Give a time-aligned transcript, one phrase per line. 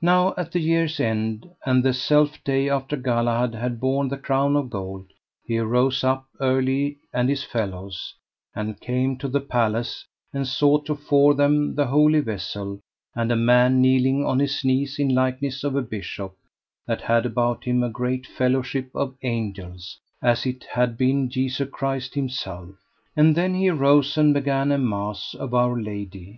[0.00, 4.54] Now at the year's end, and the self day after Galahad had borne the crown
[4.54, 5.06] of gold,
[5.42, 8.14] he arose up early and his fellows,
[8.54, 12.78] and came to the palace, and saw to fore them the Holy Vessel,
[13.16, 16.36] and a man kneeling on his knees in likeness of a bishop,
[16.86, 22.14] that had about him a great fellowship of angels, as it had been Jesu Christ
[22.14, 22.68] himself;
[23.16, 26.36] and then he arose and began a mass of Our Lady.